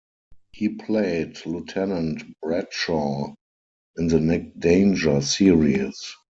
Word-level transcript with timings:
He 0.51 0.69
played 0.69 1.45
Lieutenant 1.45 2.23
Bradshaw 2.41 3.35
in 3.97 4.07
the 4.07 4.19
Nick 4.19 4.59
Danger 4.59 5.21
series. 5.21 6.15